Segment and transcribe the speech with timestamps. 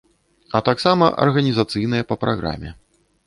[0.59, 2.75] А таксама арганізацыйныя па праграме.